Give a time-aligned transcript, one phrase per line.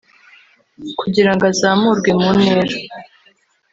[0.99, 2.75] kugira ngo azamurwe mu ntera